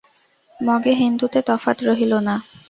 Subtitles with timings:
[0.59, 2.35] মগে হিন্দুতে তফাত রহিল কী!